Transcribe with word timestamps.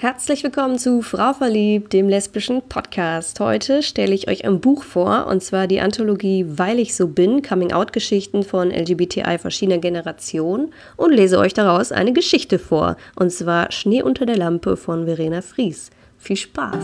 Herzlich 0.00 0.42
willkommen 0.42 0.78
zu 0.78 1.02
Frau 1.02 1.34
Verliebt, 1.34 1.92
dem 1.92 2.08
lesbischen 2.08 2.62
Podcast. 2.62 3.38
Heute 3.38 3.82
stelle 3.82 4.14
ich 4.14 4.30
euch 4.30 4.46
ein 4.46 4.58
Buch 4.58 4.82
vor, 4.82 5.26
und 5.26 5.42
zwar 5.42 5.66
die 5.66 5.82
Anthologie 5.82 6.46
Weil 6.48 6.78
ich 6.78 6.96
so 6.96 7.06
bin, 7.06 7.42
Coming-out-Geschichten 7.42 8.42
von 8.42 8.70
LGBTI 8.70 9.36
verschiedener 9.36 9.76
Generationen 9.76 10.72
und 10.96 11.12
lese 11.12 11.38
euch 11.38 11.52
daraus 11.52 11.92
eine 11.92 12.14
Geschichte 12.14 12.58
vor, 12.58 12.96
und 13.14 13.30
zwar 13.30 13.72
Schnee 13.72 14.00
unter 14.00 14.24
der 14.24 14.38
Lampe 14.38 14.78
von 14.78 15.04
Verena 15.04 15.42
Fries. 15.42 15.90
Viel 16.16 16.38
Spaß! 16.38 16.82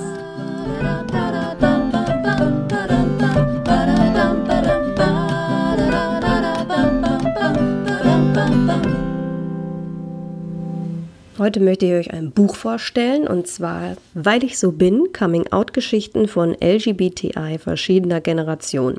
Heute 11.47 11.61
möchte 11.61 11.87
ich 11.87 11.93
euch 11.93 12.13
ein 12.13 12.33
Buch 12.33 12.57
vorstellen 12.57 13.29
und 13.29 13.47
zwar 13.47 13.97
Weil 14.15 14.43
ich 14.43 14.59
so 14.59 14.73
bin, 14.73 15.13
Coming-out-Geschichten 15.17 16.27
von 16.27 16.57
LGBTI 16.61 17.59
verschiedener 17.61 18.21
Generationen. 18.21 18.99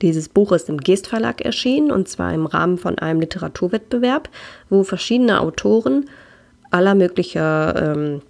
Dieses 0.00 0.28
Buch 0.28 0.52
ist 0.52 0.68
im 0.68 0.78
Geest 0.78 1.08
Verlag 1.08 1.40
erschienen 1.40 1.90
und 1.90 2.08
zwar 2.08 2.32
im 2.32 2.46
Rahmen 2.46 2.78
von 2.78 3.00
einem 3.00 3.18
Literaturwettbewerb, 3.18 4.28
wo 4.70 4.84
verschiedene 4.84 5.40
Autoren 5.40 6.08
aller 6.70 6.94
möglicher 6.94 7.96
ähm, 7.96 8.22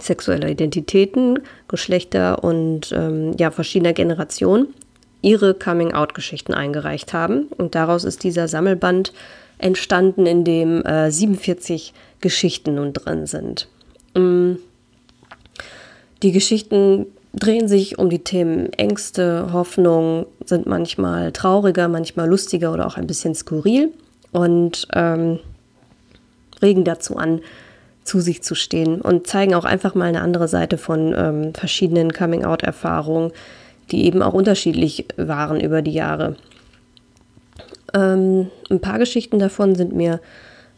sexueller 0.00 0.48
Identitäten, 0.48 1.38
Geschlechter 1.68 2.42
und 2.42 2.90
ähm, 2.90 3.36
ja, 3.38 3.52
verschiedener 3.52 3.92
Generationen 3.92 4.74
ihre 5.22 5.54
Coming-out-Geschichten 5.54 6.52
eingereicht 6.52 7.12
haben. 7.12 7.44
Und 7.56 7.76
daraus 7.76 8.02
ist 8.02 8.24
dieser 8.24 8.48
Sammelband 8.48 9.12
entstanden, 9.58 10.26
in 10.26 10.44
dem 10.44 10.84
äh, 10.84 11.10
47 11.10 11.92
Geschichten 12.20 12.76
nun 12.76 12.92
drin 12.92 13.26
sind. 13.26 13.68
Mm. 14.14 14.54
Die 16.22 16.32
Geschichten 16.32 17.06
drehen 17.34 17.68
sich 17.68 17.98
um 17.98 18.08
die 18.08 18.20
Themen 18.20 18.72
Ängste, 18.72 19.52
Hoffnung, 19.52 20.26
sind 20.44 20.66
manchmal 20.66 21.32
trauriger, 21.32 21.88
manchmal 21.88 22.28
lustiger 22.28 22.72
oder 22.72 22.86
auch 22.86 22.96
ein 22.96 23.06
bisschen 23.06 23.34
skurril 23.34 23.92
und 24.32 24.88
ähm, 24.94 25.40
regen 26.62 26.84
dazu 26.84 27.16
an, 27.16 27.40
zu 28.04 28.20
sich 28.20 28.42
zu 28.42 28.54
stehen 28.54 29.00
und 29.00 29.26
zeigen 29.26 29.54
auch 29.54 29.64
einfach 29.64 29.94
mal 29.94 30.06
eine 30.06 30.20
andere 30.20 30.48
Seite 30.48 30.78
von 30.78 31.14
ähm, 31.16 31.54
verschiedenen 31.54 32.12
Coming-out-Erfahrungen, 32.12 33.32
die 33.90 34.04
eben 34.04 34.22
auch 34.22 34.34
unterschiedlich 34.34 35.06
waren 35.16 35.60
über 35.60 35.82
die 35.82 35.92
Jahre. 35.92 36.36
Ähm, 37.94 38.50
ein 38.70 38.80
paar 38.80 38.98
Geschichten 38.98 39.38
davon 39.38 39.74
sind 39.74 39.94
mir 39.94 40.20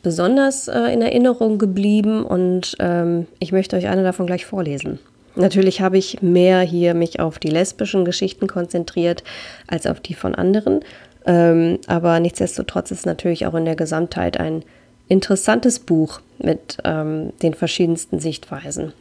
besonders 0.03 0.69
äh, 0.69 0.93
in 0.93 1.03
Erinnerung 1.03 1.59
geblieben 1.59 2.25
und 2.25 2.77
ähm, 2.79 3.27
ich 3.41 3.53
möchte 3.53 3.77
euch 3.77 3.89
eine 3.89 4.05
davon 4.05 4.27
gleich 4.27 4.47
vorlesen. 4.47 4.99
Natürlich 5.35 5.81
habe 5.81 5.99
ich 5.99 6.23
mehr 6.23 6.61
hier 6.61 6.95
mich 6.95 7.21
auf 7.21 7.39
die 7.39 7.51
lesbischen 7.51 8.05
Geschichten 8.05 8.47
konzentriert 8.47 9.25
als 9.67 9.87
auf 9.87 10.01
die 10.01 10.15
von 10.15 10.35
anderen, 10.35 10.81
ähm, 11.27 11.79
aber 11.89 12.21
nichtsdestotrotz 12.21 12.91
ist 12.91 13.05
natürlich 13.05 13.47
auch 13.47 13.55
in 13.55 13.65
der 13.65 13.77
Gesamtheit 13.77 14.39
ein 14.39 14.63
interessantes 15.09 15.81
Buch 15.81 16.21
mit 16.39 16.79
ähm, 16.85 17.33
den 17.43 17.55
verschiedensten 17.55 18.19
Sichtweisen. 18.19 18.93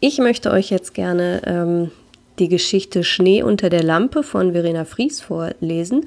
Ich 0.00 0.18
möchte 0.18 0.50
euch 0.50 0.70
jetzt 0.70 0.94
gerne 0.94 1.42
ähm, 1.46 1.90
die 2.38 2.48
Geschichte 2.48 3.04
Schnee 3.04 3.42
unter 3.42 3.70
der 3.70 3.82
Lampe 3.82 4.22
von 4.22 4.52
Verena 4.52 4.84
Fries 4.84 5.20
vorlesen. 5.20 6.06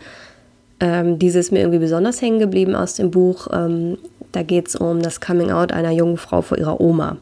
Ähm, 0.79 1.19
diese 1.19 1.39
ist 1.39 1.51
mir 1.51 1.59
irgendwie 1.59 1.79
besonders 1.79 2.21
hängen 2.21 2.39
geblieben 2.39 2.75
aus 2.75 2.95
dem 2.95 3.11
Buch. 3.11 3.47
Ähm, 3.51 3.97
da 4.31 4.43
geht 4.43 4.67
es 4.67 4.75
um 4.75 5.01
das 5.01 5.21
Coming-out 5.21 5.71
einer 5.71 5.91
jungen 5.91 6.17
Frau 6.17 6.41
vor 6.41 6.57
ihrer 6.57 6.79
Oma. 6.79 7.17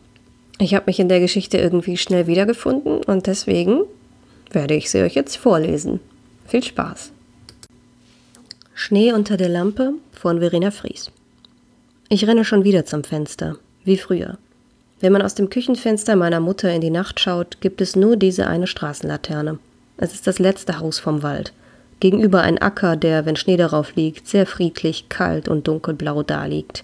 Ich 0.59 0.73
habe 0.73 0.85
mich 0.87 0.99
in 0.99 1.09
der 1.09 1.19
Geschichte 1.19 1.57
irgendwie 1.57 1.97
schnell 1.97 2.27
wiedergefunden 2.27 3.03
und 3.03 3.27
deswegen 3.27 3.81
werde 4.51 4.75
ich 4.75 4.89
sie 4.89 5.01
euch 5.01 5.13
jetzt 5.13 5.37
vorlesen. 5.37 5.99
Viel 6.47 6.63
Spaß! 6.63 7.11
Schnee 8.73 9.11
unter 9.11 9.37
der 9.37 9.49
Lampe 9.49 9.93
von 10.11 10.39
Verena 10.39 10.71
Fries. 10.71 11.11
Ich 12.09 12.27
renne 12.27 12.45
schon 12.45 12.63
wieder 12.63 12.85
zum 12.85 13.03
Fenster, 13.03 13.57
wie 13.83 13.97
früher. 13.97 14.37
Wenn 14.99 15.11
man 15.11 15.21
aus 15.21 15.35
dem 15.35 15.49
Küchenfenster 15.49 16.15
meiner 16.15 16.39
Mutter 16.39 16.71
in 16.71 16.81
die 16.81 16.89
Nacht 16.89 17.19
schaut, 17.19 17.59
gibt 17.61 17.81
es 17.81 17.95
nur 17.95 18.17
diese 18.17 18.47
eine 18.47 18.67
Straßenlaterne. 18.67 19.59
Es 19.97 20.13
ist 20.13 20.25
das 20.25 20.39
letzte 20.39 20.79
Haus 20.79 20.99
vom 20.99 21.21
Wald. 21.21 21.53
Gegenüber 21.99 22.41
ein 22.41 22.59
Acker, 22.59 22.95
der, 22.95 23.25
wenn 23.25 23.35
Schnee 23.35 23.57
darauf 23.57 23.95
liegt, 23.95 24.27
sehr 24.27 24.45
friedlich, 24.45 25.09
kalt 25.09 25.47
und 25.47 25.67
dunkelblau 25.67 26.23
daliegt. 26.23 26.83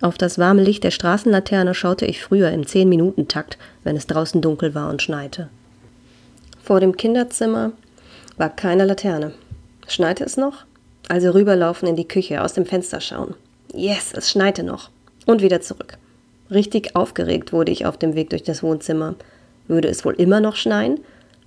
Auf 0.00 0.18
das 0.18 0.38
warme 0.38 0.62
Licht 0.62 0.84
der 0.84 0.90
Straßenlaterne 0.90 1.74
schaute 1.74 2.06
ich 2.06 2.22
früher 2.22 2.50
im 2.50 2.66
Zehn-Minuten-Takt, 2.66 3.58
wenn 3.84 3.96
es 3.96 4.06
draußen 4.06 4.40
dunkel 4.40 4.74
war 4.74 4.90
und 4.90 5.02
schneite. 5.02 5.48
Vor 6.62 6.80
dem 6.80 6.96
Kinderzimmer 6.96 7.72
war 8.36 8.50
keine 8.50 8.84
Laterne. 8.84 9.32
Schneite 9.88 10.24
es 10.24 10.36
noch? 10.36 10.64
Also 11.08 11.30
rüberlaufen 11.30 11.88
in 11.88 11.96
die 11.96 12.06
Küche, 12.06 12.42
aus 12.42 12.52
dem 12.52 12.66
Fenster 12.66 13.00
schauen. 13.00 13.34
Yes, 13.72 14.12
es 14.14 14.30
schneite 14.30 14.62
noch. 14.62 14.90
Und 15.26 15.42
wieder 15.42 15.60
zurück. 15.60 15.98
Richtig 16.50 16.94
aufgeregt 16.94 17.52
wurde 17.52 17.72
ich 17.72 17.86
auf 17.86 17.96
dem 17.96 18.14
Weg 18.14 18.30
durch 18.30 18.42
das 18.42 18.62
Wohnzimmer. 18.62 19.14
Würde 19.66 19.88
es 19.88 20.04
wohl 20.04 20.14
immer 20.14 20.40
noch 20.40 20.56
schneien? 20.56 21.00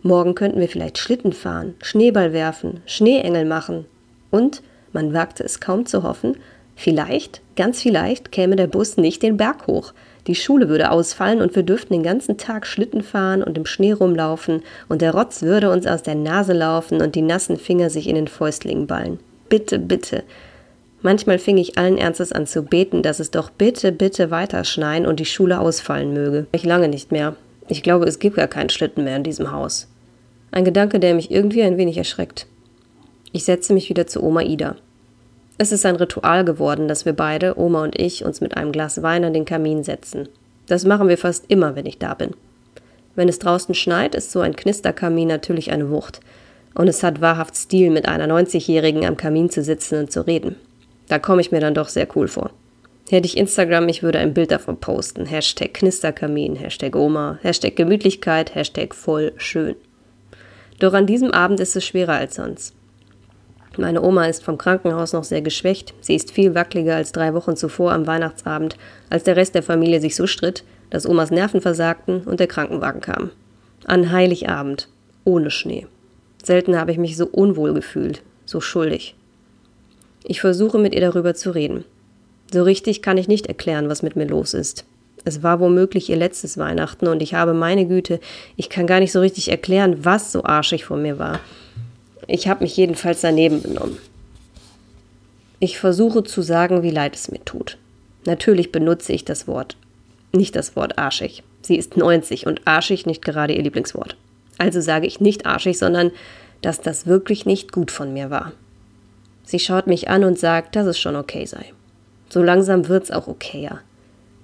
Morgen 0.04 0.34
könnten 0.34 0.60
wir 0.60 0.68
vielleicht 0.68 0.98
Schlitten 0.98 1.32
fahren, 1.32 1.76
Schneeball 1.82 2.34
werfen, 2.34 2.82
Schneeengel 2.88 3.46
machen. 3.46 3.86
Und, 4.32 4.64
man 4.94 5.14
wagte 5.14 5.44
es 5.44 5.60
kaum 5.60 5.86
zu 5.86 6.02
hoffen, 6.02 6.38
vielleicht, 6.76 7.42
ganz 7.56 7.82
vielleicht, 7.82 8.32
käme 8.32 8.56
der 8.56 8.68
Bus 8.68 8.98
nicht 8.98 9.22
den 9.22 9.38
Berg 9.38 9.68
hoch. 9.68 9.94
Die 10.28 10.36
Schule 10.36 10.70
würde 10.70 10.92
ausfallen 10.92 11.42
und 11.42 11.56
wir 11.56 11.64
dürften 11.64 11.94
den 11.94 12.04
ganzen 12.04 12.38
Tag 12.38 12.66
Schlitten 12.66 13.04
fahren 13.04 13.44
und 13.44 13.58
im 13.58 13.66
Schnee 13.66 13.92
rumlaufen 13.92 14.64
und 14.90 15.02
der 15.02 15.14
Rotz 15.14 15.44
würde 15.44 15.72
uns 15.72 15.86
aus 15.86 16.04
der 16.04 16.16
Nase 16.16 16.54
laufen 16.54 17.02
und 17.02 17.16
die 17.16 17.22
nassen 17.22 17.58
Finger 17.58 17.90
sich 17.90 18.08
in 18.08 18.16
den 18.16 18.28
Fäustlingen 18.28 18.88
ballen. 18.88 19.20
Bitte, 19.50 19.78
bitte. 19.80 20.24
Manchmal 21.04 21.40
fing 21.40 21.58
ich 21.58 21.78
allen 21.78 21.98
Ernstes 21.98 22.32
an 22.32 22.46
zu 22.46 22.64
beten, 22.64 23.02
dass 23.02 23.20
es 23.20 23.32
doch 23.32 23.50
bitte, 23.50 23.92
bitte 23.92 24.30
weiter 24.30 24.64
schneien 24.64 25.08
und 25.08 25.20
die 25.20 25.26
Schule 25.26 25.60
ausfallen 25.60 26.14
möge. 26.14 26.46
Ich 26.52 26.64
lange 26.64 26.88
nicht 26.88 27.12
mehr. 27.12 27.36
Ich 27.68 27.82
glaube, 27.84 28.06
es 28.06 28.20
gibt 28.20 28.36
gar 28.36 28.48
keinen 28.48 28.70
Schlitten 28.70 29.04
mehr 29.04 29.18
in 29.18 29.24
diesem 29.24 29.52
Haus. 29.52 29.88
Ein 30.52 30.66
Gedanke, 30.66 31.00
der 31.00 31.16
mich 31.16 31.32
irgendwie 31.32 31.64
ein 31.64 31.78
wenig 31.78 31.98
erschreckt. 31.98 32.46
Ich 33.32 33.46
setze 33.46 33.74
mich 33.74 33.90
wieder 33.90 34.06
zu 34.06 34.22
Oma 34.22 34.42
Ida. 34.42 34.76
Es 35.58 35.72
ist 35.72 35.86
ein 35.86 35.96
Ritual 35.96 36.44
geworden, 36.44 36.88
dass 36.88 37.06
wir 37.06 37.14
beide, 37.14 37.58
Oma 37.58 37.84
und 37.84 37.98
ich, 37.98 38.26
uns 38.26 38.42
mit 38.42 38.58
einem 38.58 38.74
Glas 38.74 39.02
Wein 39.02 39.24
an 39.24 39.34
den 39.34 39.46
Kamin 39.46 39.84
setzen. 39.84 40.28
Das 40.68 40.86
machen 40.86 41.08
wir 41.08 41.18
fast 41.18 41.46
immer, 41.48 41.76
wenn 41.76 41.86
ich 41.86 42.00
da 42.00 42.14
bin. 42.14 42.32
Wenn 43.16 43.30
es 43.30 43.40
draußen 43.40 43.76
schneit, 43.76 44.16
ist 44.16 44.32
so 44.32 44.42
ein 44.42 44.56
Knisterkamin 44.56 45.28
natürlich 45.28 45.72
eine 45.72 45.90
Wucht. 45.90 46.20
Und 46.74 46.88
es 46.88 47.04
hat 47.04 47.22
wahrhaft 47.22 47.56
Stil, 47.56 47.90
mit 47.90 48.08
einer 48.08 48.28
90-Jährigen 48.28 49.06
am 49.06 49.18
Kamin 49.18 49.50
zu 49.50 49.62
sitzen 49.64 50.00
und 50.00 50.12
zu 50.12 50.26
reden. 50.26 50.56
Da 51.08 51.20
komme 51.20 51.42
ich 51.42 51.52
mir 51.52 51.60
dann 51.60 51.74
doch 51.74 51.90
sehr 51.90 52.08
cool 52.16 52.28
vor. 52.28 52.52
Hätte 53.10 53.26
ich 53.26 53.38
Instagram, 53.38 53.90
ich 53.90 54.04
würde 54.04 54.20
ein 54.20 54.34
Bild 54.34 54.52
davon 54.52 54.78
posten. 54.78 55.26
Hashtag 55.26 55.74
Knisterkamin, 55.74 56.56
Hashtag 56.56 56.96
Oma, 56.96 57.40
Hashtag 57.42 57.76
Gemütlichkeit, 57.76 58.56
Hashtag 58.56 58.96
voll 58.96 59.34
schön. 59.38 59.76
Doch 60.82 60.94
an 60.94 61.06
diesem 61.06 61.30
Abend 61.30 61.60
ist 61.60 61.76
es 61.76 61.86
schwerer 61.86 62.14
als 62.14 62.36
sonst. 62.36 62.74
Meine 63.78 64.02
Oma 64.02 64.26
ist 64.26 64.44
vom 64.44 64.58
Krankenhaus 64.58 65.14
noch 65.14 65.24
sehr 65.24 65.44
geschwächt. 65.44 65.94
Sie 66.02 66.16
ist 66.16 66.32
viel 66.32 66.56
wackeliger 66.56 66.96
als 66.96 67.12
drei 67.12 67.36
Wochen 67.36 67.56
zuvor 67.56 67.94
am 67.94 68.08
Weihnachtsabend, 68.08 68.78
als 69.12 69.24
der 69.24 69.36
Rest 69.36 69.54
der 69.54 69.62
Familie 69.62 70.02
sich 70.02 70.16
so 70.16 70.26
stritt, 70.26 70.64
dass 70.90 71.06
Omas 71.06 71.30
Nerven 71.30 71.62
versagten 71.62 72.22
und 72.22 72.40
der 72.40 72.48
Krankenwagen 72.48 73.00
kam. 73.00 73.30
An 73.86 74.12
Heiligabend, 74.12 74.88
ohne 75.24 75.52
Schnee. 75.52 75.86
Selten 76.44 76.76
habe 76.76 76.92
ich 76.92 76.98
mich 76.98 77.16
so 77.16 77.28
unwohl 77.28 77.76
gefühlt, 77.76 78.24
so 78.46 78.60
schuldig. 78.60 79.14
Ich 80.24 80.42
versuche 80.42 80.80
mit 80.80 80.96
ihr 80.96 81.02
darüber 81.02 81.36
zu 81.36 81.52
reden. 81.52 81.86
So 82.52 82.64
richtig 82.64 83.04
kann 83.04 83.20
ich 83.20 83.28
nicht 83.28 83.46
erklären, 83.46 83.88
was 83.88 84.02
mit 84.02 84.16
mir 84.16 84.26
los 84.26 84.56
ist. 84.56 84.86
Es 85.24 85.44
war 85.44 85.60
womöglich 85.60 86.10
ihr 86.10 86.16
letztes 86.16 86.58
Weihnachten 86.58 87.08
und 87.08 87.22
ich 87.22 87.34
habe 87.34 87.54
meine 87.54 87.86
Güte, 87.86 88.20
ich 88.56 88.70
kann 88.70 88.88
gar 88.88 89.00
nicht 89.00 89.12
so 89.12 89.20
richtig 89.20 89.50
erklären, 89.50 90.04
was 90.04 90.32
so 90.32 90.44
arschig 90.44 90.86
von 90.86 91.02
mir 91.02 91.20
war. 91.20 91.40
Ich 92.28 92.48
habe 92.48 92.64
mich 92.64 92.76
jedenfalls 92.76 93.22
daneben 93.22 93.62
benommen. 93.62 93.98
Ich 95.60 95.78
versuche 95.78 96.24
zu 96.24 96.42
sagen, 96.42 96.82
wie 96.82 96.90
leid 96.90 97.16
es 97.16 97.32
mir 97.32 97.44
tut. 97.46 97.78
Natürlich 98.26 98.72
benutze 98.72 99.14
ich 99.14 99.26
das 99.26 99.48
Wort, 99.48 99.76
nicht 100.32 100.56
das 100.56 100.76
Wort 100.76 100.98
arschig. 100.98 101.44
Sie 101.62 101.76
ist 101.76 101.98
90 101.98 102.48
und 102.48 102.62
arschig 102.66 103.06
nicht 103.06 103.24
gerade 103.24 103.54
ihr 103.54 103.62
Lieblingswort. 103.62 104.16
Also 104.58 104.82
sage 104.82 105.08
ich 105.08 105.20
nicht 105.20 105.46
arschig, 105.46 105.78
sondern 105.78 106.12
dass 106.62 106.82
das 106.82 107.06
wirklich 107.06 107.46
nicht 107.46 107.72
gut 107.72 107.92
von 107.92 108.14
mir 108.14 108.30
war. 108.30 108.54
Sie 109.44 109.60
schaut 109.60 109.88
mich 109.88 110.10
an 110.10 110.24
und 110.24 110.40
sagt, 110.40 110.76
dass 110.76 110.86
es 110.88 111.00
schon 111.00 111.16
okay 111.16 111.46
sei. 111.46 111.74
So 112.30 112.42
langsam 112.42 112.88
wird's 112.88 113.12
auch 113.12 113.28
okayer. 113.28 113.82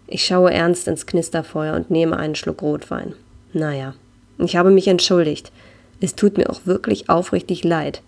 Ich 0.07 0.25
schaue 0.25 0.53
ernst 0.53 0.87
ins 0.87 1.05
Knisterfeuer 1.05 1.75
und 1.75 1.91
nehme 1.91 2.17
einen 2.17 2.35
Schluck 2.35 2.61
Rotwein. 2.61 3.13
Naja, 3.51 3.93
ich 4.39 4.55
habe 4.55 4.71
mich 4.71 4.87
entschuldigt. 4.87 5.51
Es 5.99 6.15
tut 6.15 6.37
mir 6.37 6.49
auch 6.49 6.65
wirklich 6.65 7.09
aufrichtig 7.09 7.65
leid. 7.65 8.01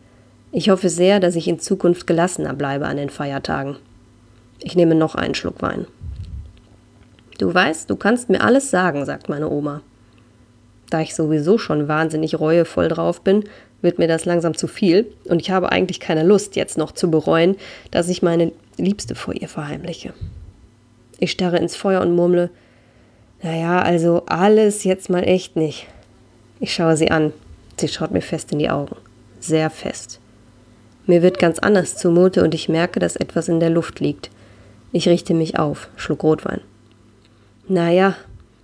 Ich 0.52 0.70
hoffe 0.70 0.90
sehr, 0.90 1.20
dass 1.20 1.36
ich 1.36 1.48
in 1.48 1.60
Zukunft 1.60 2.08
gelassener 2.08 2.54
bleibe 2.54 2.88
an 2.88 2.98
den 2.98 3.10
Feiertagen. 3.10 3.76
Ich 4.62 4.76
nehme 4.76 4.96
noch 4.96 5.16
einen 5.16 5.36
Schluck 5.36 5.62
Wein. 5.62 5.88
Du 7.38 7.54
weißt, 7.54 7.90
du 7.90 7.96
kannst 7.96 8.30
mir 8.30 8.42
alles 8.42 8.70
sagen, 8.70 9.06
sagt 9.06 9.28
meine 9.28 9.50
Oma. 9.50 9.82
Da 10.90 11.02
ich 11.02 11.16
sowieso 11.16 11.58
schon 11.58 11.88
wahnsinnig 11.88 12.40
reuevoll 12.40 12.88
drauf 12.88 13.22
bin, 13.22 13.44
wird 13.82 14.00
mir 14.00 14.08
das 14.08 14.26
langsam 14.26 14.58
zu 14.58 14.68
viel 14.68 15.12
und 15.26 15.42
ich 15.42 15.52
habe 15.52 15.72
eigentlich 15.72 16.00
keine 16.00 16.24
Lust, 16.24 16.56
jetzt 16.56 16.78
noch 16.78 16.92
zu 16.92 17.12
bereuen, 17.12 17.56
dass 17.92 18.10
ich 18.10 18.22
meine 18.22 18.52
Liebste 18.78 19.16
vor 19.16 19.34
ihr 19.34 19.48
verheimliche. 19.48 20.14
Ich 21.20 21.32
starre 21.32 21.58
ins 21.58 21.76
Feuer 21.76 22.02
und 22.02 22.16
murmle, 22.16 22.50
naja, 23.42 23.82
also 23.82 24.24
alles 24.26 24.84
jetzt 24.84 25.10
mal 25.10 25.24
echt 25.24 25.56
nicht. 25.56 25.88
Ich 26.60 26.74
schaue 26.74 26.98
sie 26.98 27.12
an. 27.12 27.34
Sie 27.80 27.88
schaut 27.88 28.12
mir 28.12 28.22
fest 28.22 28.52
in 28.52 28.60
die 28.60 28.70
Augen. 28.70 28.96
Sehr 29.40 29.70
fest. 29.70 30.20
Mir 31.06 31.22
wird 31.22 31.40
ganz 31.40 31.60
anders 31.60 31.96
zumute 31.96 32.44
und 32.44 32.54
ich 32.54 32.70
merke, 32.70 33.00
dass 33.00 33.16
etwas 33.16 33.48
in 33.48 33.60
der 33.60 33.70
Luft 33.70 34.00
liegt. 34.00 34.30
Ich 34.92 35.08
richte 35.08 35.34
mich 35.34 35.58
auf, 35.58 35.90
schluck 35.96 36.24
Rotwein. 36.24 36.62
Naja, 37.68 38.16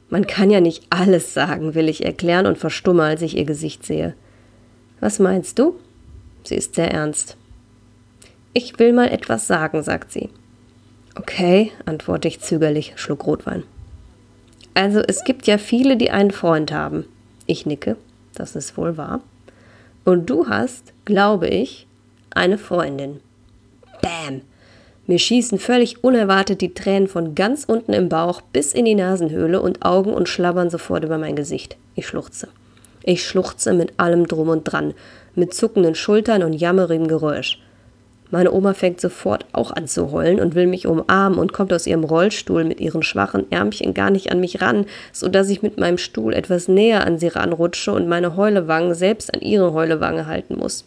man 0.10 0.28
kann 0.28 0.50
ja 0.50 0.60
nicht 0.60 0.86
alles 0.90 1.34
sagen, 1.34 1.76
will 1.76 1.90
ich 1.90 2.06
erklären 2.06 2.46
und 2.46 2.58
verstumme, 2.58 3.04
als 3.04 3.22
ich 3.22 3.38
ihr 3.38 3.46
Gesicht 3.46 3.86
sehe. 3.86 4.14
Was 5.00 5.20
meinst 5.20 5.60
du? 5.60 5.76
Sie 6.44 6.56
ist 6.56 6.76
sehr 6.76 6.92
ernst. 6.92 7.38
Ich 8.54 8.78
will 8.80 8.94
mal 8.94 9.10
etwas 9.10 9.48
sagen, 9.48 9.82
sagt 9.84 10.12
sie. 10.12 10.30
Okay, 11.16 11.72
antworte 11.86 12.28
ich 12.28 12.42
zögerlich, 12.42 12.94
schluck 12.98 13.26
Rotwein. 13.26 13.64
Also 14.74 15.00
es 15.00 15.24
gibt 15.24 15.48
ja 15.48 15.58
viele, 15.58 15.96
die 15.96 16.12
einen 16.12 16.32
Freund 16.32 16.74
haben. 16.74 17.06
Ich 17.46 17.66
nicke, 17.66 17.96
das 18.34 18.56
ist 18.56 18.78
wohl 18.78 18.98
wahr. 18.98 19.22
Und 20.04 20.30
du 20.30 20.50
hast, 20.50 20.94
glaube 21.06 21.48
ich, 21.48 21.88
eine 22.32 22.58
Freundin. 22.58 23.22
Bäm! 24.02 24.42
Mir 25.08 25.20
schießen 25.20 25.60
völlig 25.60 26.04
unerwartet 26.04 26.62
die 26.62 26.74
Tränen 26.74 27.08
von 27.08 27.36
ganz 27.36 27.64
unten 27.64 27.94
im 27.94 28.10
Bauch 28.10 28.42
bis 28.42 28.74
in 28.74 28.86
die 28.86 28.96
Nasenhöhle 28.96 29.62
und 29.62 29.86
Augen 29.86 30.14
und 30.14 30.28
schlabbern 30.28 30.70
sofort 30.70 31.04
über 31.04 31.18
mein 31.18 31.36
Gesicht. 31.36 31.78
Ich 31.96 32.08
schluchze. 32.08 32.50
Ich 33.04 33.26
schluchze 33.26 33.74
mit 33.74 33.94
allem 33.98 34.28
drum 34.28 34.50
und 34.50 34.64
dran, 34.64 34.94
mit 35.36 35.54
zuckenden 35.54 35.96
Schultern 35.96 36.44
und 36.44 36.54
jammerigem 36.54 37.08
Geräusch. 37.08 37.60
Meine 38.32 38.52
Oma 38.52 38.74
fängt 38.74 39.00
sofort 39.00 39.46
auch 39.54 39.72
an 39.72 39.88
zu 39.88 40.12
heulen 40.12 40.40
und 40.40 40.56
will 40.56 40.68
mich 40.68 40.88
umarmen 40.88 41.38
und 41.38 41.54
kommt 41.54 41.72
aus 41.72 41.86
ihrem 41.86 42.04
Rollstuhl 42.04 42.64
mit 42.64 42.80
ihren 42.80 43.04
schwachen 43.04 43.50
Ärmchen 43.52 43.94
gar 43.94 44.10
nicht 44.10 44.32
an 44.32 44.40
mich 44.40 44.62
ran, 44.62 44.88
so 45.14 45.28
dass 45.28 45.50
ich 45.50 45.62
mit 45.62 45.78
meinem 45.78 45.98
Stuhl 45.98 46.34
etwas 46.34 46.68
näher 46.68 47.06
an 47.06 47.20
sie 47.20 47.28
ranrutsche 47.28 47.92
und 47.92 48.08
meine 48.08 48.36
Heulewange 48.36 48.96
selbst 48.96 49.34
an 49.34 49.42
ihre 49.42 49.74
Heulewange 49.74 50.26
halten 50.26 50.58
muss. 50.58 50.86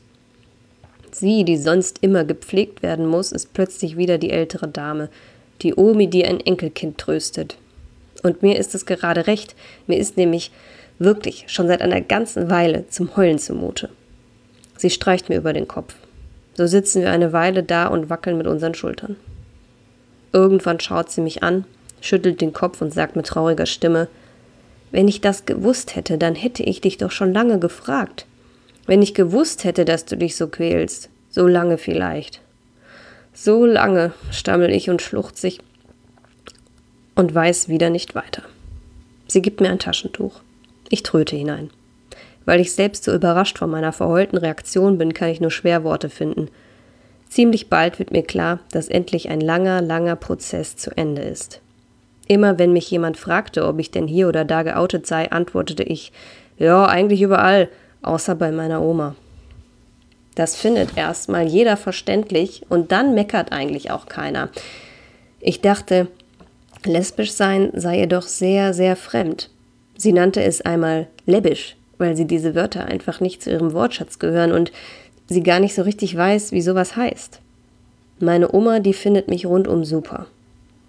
Sie, 1.13 1.45
die 1.45 1.57
sonst 1.57 1.99
immer 2.03 2.25
gepflegt 2.25 2.83
werden 2.83 3.07
muss, 3.07 3.33
ist 3.33 3.55
plötzlich 3.55 3.97
wieder 3.97 4.19
die 4.19 4.31
ältere 4.31 4.69
Dame, 4.69 5.09
die 5.63 5.75
Omi, 5.75 6.09
die 6.09 6.25
ein 6.25 6.41
Enkelkind 6.41 6.99
tröstet. 6.99 7.57
Und 8.23 8.43
mir 8.43 8.59
ist 8.59 8.75
es 8.75 8.85
gerade 8.85 9.27
recht, 9.27 9.55
mir 9.87 9.99
ist 9.99 10.17
nämlich 10.17 10.51
Wirklich, 10.99 11.45
schon 11.47 11.69
seit 11.69 11.81
einer 11.81 12.01
ganzen 12.01 12.51
Weile 12.51 12.89
zum 12.89 13.17
Heulen 13.17 13.39
zumute. 13.39 13.89
Sie 14.77 14.91
streicht 14.91 15.29
mir 15.29 15.37
über 15.37 15.53
den 15.53 15.69
Kopf. 15.69 15.95
So 16.59 16.67
sitzen 16.67 17.03
wir 17.03 17.13
eine 17.13 17.33
Weile 17.33 17.63
da 17.63 17.87
und 17.87 18.11
wackeln 18.11 18.37
mit 18.37 18.49
unseren 18.49 18.75
Schultern. 18.75 19.15
Irgendwann 20.33 20.81
schaut 20.81 21.09
sie 21.09 21.21
mich 21.21 21.45
an, 21.45 21.65
schüttelt 22.01 22.41
den 22.41 22.53
Kopf 22.53 22.83
und 22.83 22.93
sagt 22.93 23.15
mit 23.15 23.27
trauriger 23.27 23.65
Stimme, 23.65 24.09
wenn 24.91 25.07
ich 25.07 25.21
das 25.21 25.47
gewusst 25.47 25.95
hätte, 25.95 26.19
dann 26.19 26.35
hätte 26.35 26.65
ich 26.65 26.81
dich 26.81 26.99
doch 26.99 27.13
schon 27.13 27.33
lange 27.33 27.61
gefragt. 27.61 28.27
Wenn 28.87 29.03
ich 29.03 29.15
gewusst 29.15 29.63
hätte, 29.63 29.85
dass 29.85 30.05
du 30.05 30.17
dich 30.17 30.35
so 30.35 30.49
quälst. 30.49 31.11
So 31.31 31.47
lange 31.47 31.79
vielleicht. 31.79 32.41
So 33.33 33.65
lange, 33.65 34.13
stammel 34.33 34.73
ich 34.73 34.91
und 34.91 35.01
schluchzig 35.01 35.61
und 37.15 37.33
weiß 37.33 37.69
wieder 37.69 37.89
nicht 37.89 38.17
weiter. 38.17 38.43
Sie 39.29 39.43
gibt 39.43 39.61
mir 39.61 39.71
ein 39.71 39.79
Taschentuch. 39.79 40.41
Ich 40.89 41.05
tröte 41.05 41.37
hinein. 41.37 41.71
Weil 42.49 42.61
ich 42.61 42.73
selbst 42.73 43.05
so 43.05 43.13
überrascht 43.13 43.59
von 43.59 43.69
meiner 43.69 43.93
verheulten 43.93 44.39
Reaktion 44.39 44.97
bin, 44.97 45.13
kann 45.13 45.29
ich 45.29 45.39
nur 45.39 45.51
schwer 45.51 45.85
Worte 45.85 46.09
finden. 46.09 46.49
Ziemlich 47.29 47.69
bald 47.69 47.99
wird 47.99 48.11
mir 48.11 48.23
klar, 48.23 48.61
dass 48.73 48.89
endlich 48.89 49.29
ein 49.29 49.43
langer, 49.43 49.83
langer 49.83 50.17
Prozess 50.17 50.75
zu 50.75 50.91
Ende 50.97 51.21
ist. 51.21 51.61
Immer 52.27 52.59
wenn 52.59 52.73
mich 52.73 52.91
jemand 52.91 53.19
fragte, 53.19 53.67
ob 53.67 53.79
ich 53.79 53.91
denn 53.91 54.07
hier 54.07 54.31
oder 54.31 54.47
da 54.47 54.63
geoutet 54.63 55.07
sei, 55.07 55.31
antwortete 55.31 55.83
ich, 55.83 56.11
ja, 56.57 56.87
eigentlich 56.87 57.21
überall, 57.21 57.69
außer 58.01 58.35
bei 58.35 58.51
meiner 58.51 58.81
Oma. 58.81 59.15
Das 60.35 60.57
findet 60.57 60.97
erstmal 60.97 61.47
jeder 61.47 61.77
verständlich 61.77 62.65
und 62.71 62.93
dann 62.93 63.15
meckert 63.15 63.53
eigentlich 63.53 63.91
auch 63.91 64.07
keiner. 64.07 64.49
Ich 65.39 65.61
dachte, 65.61 66.09
lesbisch 66.87 67.33
sein 67.33 67.73
sei 67.75 67.99
ihr 67.99 68.07
doch 68.07 68.23
sehr, 68.23 68.73
sehr 68.73 68.97
fremd. 68.97 69.51
Sie 69.99 70.15
nannte 70.15 70.43
es 70.43 70.63
einmal 70.63 71.09
läbbisch, 71.27 71.77
weil 71.99 72.17
sie 72.17 72.25
diese 72.25 72.55
Wörter 72.55 72.87
einfach 72.87 73.21
nicht 73.21 73.43
zu 73.43 73.51
ihrem 73.51 73.73
Wortschatz 73.73 74.19
gehören 74.19 74.53
und 74.53 74.73
sie 75.29 75.43
gar 75.43 75.61
nicht 75.61 75.75
so 75.75 75.83
richtig 75.83 76.17
weiß, 76.17 76.53
wie 76.53 76.63
sowas 76.63 76.97
heißt. 76.97 77.41
Meine 78.21 78.53
Oma, 78.53 78.81
die 78.81 78.95
findet 78.95 79.29
mich 79.29 79.47
rundum 79.47 79.85
super. 79.85 80.27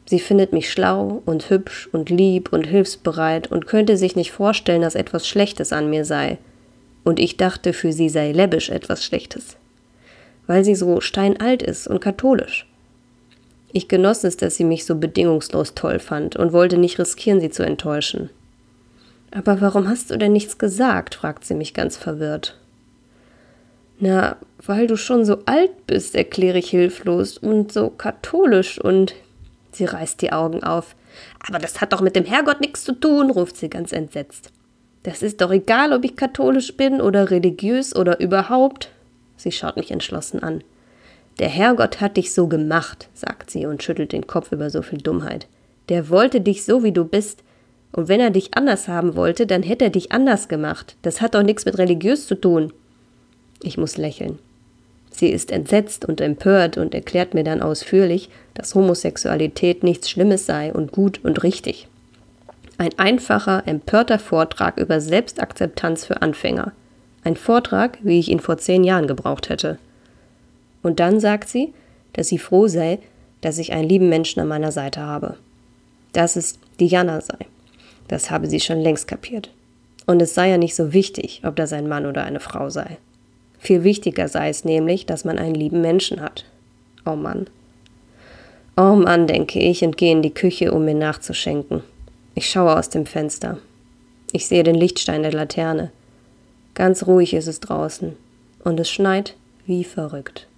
Sie 0.06 0.20
findet 0.20 0.54
mich 0.54 0.72
schlau 0.72 1.22
und 1.26 1.52
hübsch 1.52 1.88
und 1.92 2.10
lieb 2.10 2.52
und 2.52 2.66
hilfsbereit 2.66 3.52
und 3.52 3.68
könnte 3.68 3.96
sich 3.96 4.16
nicht 4.16 4.32
vorstellen, 4.32 4.82
dass 4.82 4.96
etwas 4.96 5.28
Schlechtes 5.28 5.72
an 5.72 5.90
mir 5.90 6.04
sei. 6.04 6.40
Und 7.04 7.20
ich 7.20 7.38
dachte, 7.38 7.74
für 7.74 7.94
sie 7.94 8.10
sei 8.10 8.32
läbbisch 8.32 8.70
etwas 8.70 9.06
Schlechtes. 9.06 9.56
Weil 10.48 10.66
sie 10.66 10.74
so 10.74 11.00
steinalt 11.00 11.62
ist 11.62 11.88
und 11.88 12.02
katholisch. 12.02 12.66
Ich 13.72 13.88
genoss 13.88 14.24
es, 14.24 14.36
dass 14.36 14.56
sie 14.56 14.64
mich 14.64 14.86
so 14.86 14.96
bedingungslos 14.96 15.76
toll 15.76 16.00
fand 16.00 16.36
und 16.36 16.54
wollte 16.54 16.80
nicht 16.80 16.98
riskieren, 16.98 17.40
sie 17.40 17.52
zu 17.52 17.64
enttäuschen. 17.64 18.32
Aber 19.32 19.62
warum 19.62 19.88
hast 19.88 20.10
du 20.10 20.18
denn 20.18 20.34
nichts 20.34 20.58
gesagt? 20.58 21.16
fragt 21.16 21.46
sie 21.46 21.54
mich 21.54 21.74
ganz 21.74 21.98
verwirrt. 21.98 22.58
Na, 24.00 24.38
weil 24.66 24.88
du 24.88 24.96
schon 24.96 25.26
so 25.26 25.40
alt 25.46 25.86
bist, 25.86 26.16
erkläre 26.16 26.58
ich 26.58 26.70
hilflos, 26.70 27.38
und 27.38 27.72
so 27.72 27.90
katholisch 27.90 28.80
und. 28.80 29.14
Sie 29.72 29.86
reißt 29.86 30.22
die 30.22 30.32
Augen 30.32 30.64
auf. 30.64 30.96
Aber 31.48 31.60
das 31.60 31.80
hat 31.80 31.94
doch 31.94 32.02
mit 32.02 32.16
dem 32.16 32.26
Herrgott 32.26 32.60
nichts 32.60 32.84
zu 32.84 32.94
tun, 32.94 33.30
ruft 33.30 33.56
sie 33.56 33.70
ganz 33.70 33.92
entsetzt. 33.92 34.52
Das 35.04 35.22
ist 35.22 35.42
doch 35.42 35.52
egal, 35.52 35.94
ob 35.94 36.04
ich 36.04 36.16
katholisch 36.16 36.76
bin 36.76 37.02
oder 37.02 37.30
religiös 37.30 37.96
oder 37.96 38.20
überhaupt. 38.20 38.90
Sie 39.38 39.52
schaut 39.52 39.78
mich 39.78 39.92
entschlossen 39.92 40.42
an. 40.42 40.64
Der 41.40 41.50
Herrgott 41.50 42.02
hat 42.02 42.18
dich 42.18 42.34
so 42.34 42.48
gemacht, 42.48 43.08
sagt 43.14 43.50
sie 43.50 43.66
und 43.66 43.82
schüttelt 43.82 44.12
den 44.12 44.28
Kopf 44.28 44.52
über 44.52 44.70
so 44.70 44.82
viel 44.82 45.00
Dummheit. 45.00 45.48
Der 45.88 46.10
wollte 46.10 46.42
dich 46.42 46.66
so, 46.66 46.84
wie 46.84 46.92
du 46.92 47.06
bist. 47.06 47.44
Und 47.92 48.08
wenn 48.08 48.20
er 48.20 48.30
dich 48.30 48.54
anders 48.54 48.88
haben 48.88 49.16
wollte, 49.16 49.48
dann 49.48 49.64
hätte 49.64 49.86
er 49.86 49.90
dich 49.90 50.12
anders 50.12 50.48
gemacht. 50.48 50.96
Das 51.02 51.22
hat 51.22 51.34
doch 51.34 51.44
nichts 51.44 51.66
mit 51.66 51.78
religiös 51.78 52.28
zu 52.28 52.36
tun. 52.36 52.72
Ich 53.62 53.78
muss 53.78 53.98
lächeln. 53.98 54.40
Sie 55.12 55.30
ist 55.30 55.52
entsetzt 55.52 56.06
und 56.06 56.22
empört 56.22 56.78
und 56.78 56.94
erklärt 56.94 57.34
mir 57.34 57.44
dann 57.44 57.62
ausführlich, 57.62 58.30
dass 58.54 58.76
Homosexualität 58.76 59.84
nichts 59.84 60.10
Schlimmes 60.10 60.46
sei 60.46 60.72
und 60.72 60.92
gut 60.92 61.20
und 61.24 61.44
richtig. 61.44 61.88
Ein 62.78 62.98
einfacher, 62.98 63.64
empörter 63.66 64.20
Vortrag 64.20 64.78
über 64.78 65.02
Selbstakzeptanz 65.02 66.06
für 66.06 66.22
Anfänger. 66.22 66.72
Ein 67.26 67.36
Vortrag, 67.36 67.98
wie 68.02 68.20
ich 68.20 68.30
ihn 68.30 68.40
vor 68.40 68.58
zehn 68.58 68.86
Jahren 68.86 69.08
gebraucht 69.08 69.50
hätte. 69.50 69.78
Und 70.82 71.02
dann 71.02 71.20
sagt 71.20 71.50
sie, 71.50 71.74
dass 72.14 72.30
sie 72.30 72.38
froh 72.38 72.68
sei, 72.68 73.00
dass 73.42 73.58
ich 73.58 73.74
einen 73.74 73.90
lieben 73.90 74.08
Menschen 74.08 74.40
an 74.40 74.48
meiner 74.48 74.72
Seite 74.72 75.02
habe. 75.02 75.36
Dass 76.14 76.38
es 76.38 76.60
Diana 76.80 77.20
sei. 77.20 77.49
Das 78.10 78.30
habe 78.30 78.48
sie 78.48 78.60
schon 78.60 78.82
längst 78.82 79.08
kapiert. 79.08 79.52
Und 80.06 80.22
es 80.22 80.34
sei 80.34 80.50
ja 80.50 80.58
nicht 80.58 80.76
so 80.76 80.92
wichtig, 80.92 81.44
ob 81.46 81.56
das 81.56 81.72
ein 81.72 81.88
Mann 81.88 82.06
oder 82.06 82.24
eine 82.24 82.42
Frau 82.42 82.70
sei. 82.70 82.98
Viel 83.60 83.84
wichtiger 83.84 84.28
sei 84.28 84.50
es 84.50 84.66
nämlich, 84.66 85.06
dass 85.06 85.24
man 85.24 85.38
einen 85.38 85.56
lieben 85.56 85.80
Menschen 85.80 86.20
hat. 86.20 86.46
Oh 87.06 87.16
Mann. 87.16 87.48
Oh 88.76 88.96
Mann, 88.96 89.28
denke 89.28 89.60
ich 89.60 89.84
und 89.84 89.96
gehe 89.96 90.12
in 90.12 90.22
die 90.22 90.34
Küche, 90.34 90.74
um 90.74 90.86
mir 90.86 90.96
nachzuschenken. 90.96 91.84
Ich 92.34 92.50
schaue 92.50 92.78
aus 92.78 92.90
dem 92.90 93.06
Fenster. 93.06 93.60
Ich 94.32 94.48
sehe 94.48 94.64
den 94.64 94.76
Lichtstein 94.76 95.24
der 95.24 95.34
Laterne. 95.34 95.92
Ganz 96.74 97.06
ruhig 97.06 97.34
ist 97.34 97.48
es 97.48 97.60
draußen. 97.60 98.16
Und 98.64 98.80
es 98.80 98.90
schneit 98.90 99.36
wie 99.66 99.84
verrückt. 99.84 100.49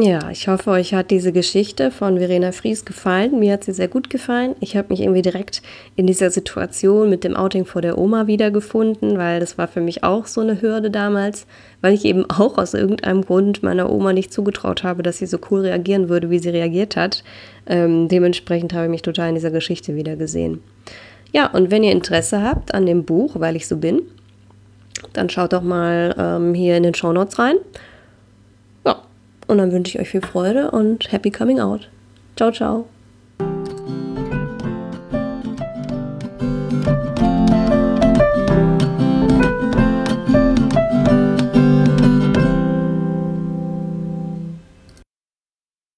Ja, 0.00 0.30
ich 0.30 0.48
hoffe, 0.48 0.70
euch 0.70 0.94
hat 0.94 1.10
diese 1.10 1.32
Geschichte 1.32 1.90
von 1.90 2.16
Verena 2.16 2.52
Fries 2.52 2.86
gefallen. 2.86 3.38
Mir 3.38 3.52
hat 3.52 3.64
sie 3.64 3.74
sehr 3.74 3.88
gut 3.88 4.08
gefallen. 4.08 4.56
Ich 4.60 4.74
habe 4.74 4.88
mich 4.88 5.02
irgendwie 5.02 5.20
direkt 5.20 5.60
in 5.96 6.06
dieser 6.06 6.30
Situation 6.30 7.10
mit 7.10 7.24
dem 7.24 7.36
Outing 7.36 7.66
vor 7.66 7.82
der 7.82 7.98
Oma 7.98 8.26
wiedergefunden, 8.26 9.18
weil 9.18 9.38
das 9.38 9.58
war 9.58 9.68
für 9.68 9.82
mich 9.82 10.02
auch 10.02 10.24
so 10.24 10.40
eine 10.40 10.62
Hürde 10.62 10.90
damals, 10.90 11.46
weil 11.82 11.92
ich 11.92 12.06
eben 12.06 12.24
auch 12.30 12.56
aus 12.56 12.72
irgendeinem 12.72 13.20
Grund 13.20 13.62
meiner 13.62 13.92
Oma 13.92 14.14
nicht 14.14 14.32
zugetraut 14.32 14.82
habe, 14.82 15.02
dass 15.02 15.18
sie 15.18 15.26
so 15.26 15.36
cool 15.50 15.60
reagieren 15.60 16.08
würde, 16.08 16.30
wie 16.30 16.38
sie 16.38 16.48
reagiert 16.48 16.96
hat. 16.96 17.22
Ähm, 17.66 18.08
dementsprechend 18.08 18.72
habe 18.72 18.86
ich 18.86 18.90
mich 18.90 19.02
total 19.02 19.28
in 19.28 19.34
dieser 19.34 19.50
Geschichte 19.50 19.94
wiedergesehen. 19.94 20.62
Ja, 21.32 21.50
und 21.50 21.70
wenn 21.70 21.84
ihr 21.84 21.92
Interesse 21.92 22.42
habt 22.42 22.72
an 22.72 22.86
dem 22.86 23.04
Buch, 23.04 23.32
weil 23.34 23.56
ich 23.56 23.68
so 23.68 23.76
bin, 23.76 24.00
dann 25.12 25.28
schaut 25.28 25.52
doch 25.52 25.62
mal 25.62 26.14
ähm, 26.16 26.54
hier 26.54 26.78
in 26.78 26.82
den 26.82 26.94
Show 26.94 27.12
Notes 27.12 27.38
rein. 27.38 27.56
Und 29.52 29.58
dann 29.58 29.70
wünsche 29.70 29.90
ich 29.90 30.00
euch 30.00 30.08
viel 30.08 30.22
Freude 30.22 30.70
und 30.70 31.12
happy 31.12 31.30
coming 31.30 31.60
out. 31.60 31.90
Ciao, 32.36 32.50
ciao. 32.50 32.86